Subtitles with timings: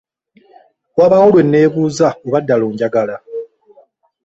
[0.97, 3.15] Wabaawo lwe nneebuuza oba ddala onjagala!